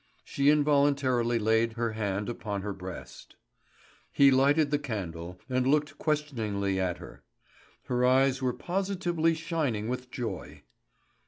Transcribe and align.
She 0.23 0.49
involuntarily 0.49 1.37
laid 1.37 1.73
her 1.73 1.91
hand 1.91 2.27
upon 2.27 2.63
her 2.63 2.73
breast. 2.73 3.35
He 4.11 4.31
lighted 4.31 4.71
the 4.71 4.79
candle 4.79 5.39
and 5.47 5.67
looked 5.67 5.99
questioningly 5.99 6.79
at 6.79 6.97
her. 6.97 7.21
Her 7.83 8.03
eyes 8.03 8.41
were 8.41 8.51
positively 8.51 9.35
shining 9.35 9.89
with 9.89 10.09
joy. 10.09 10.63